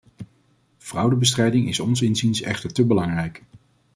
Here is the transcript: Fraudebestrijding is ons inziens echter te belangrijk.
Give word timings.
Fraudebestrijding 0.77 1.67
is 1.67 1.79
ons 1.79 2.01
inziens 2.01 2.41
echter 2.41 2.73
te 2.73 2.85
belangrijk. 2.85 3.43